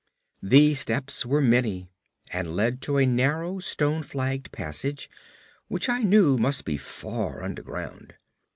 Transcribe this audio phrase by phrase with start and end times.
[0.41, 1.87] The steps were many,
[2.31, 5.11] and led to a narrow stone flagged passage
[5.67, 8.17] which I knew must be far underground.